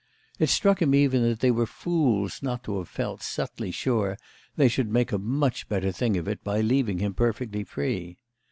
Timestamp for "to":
2.63-2.79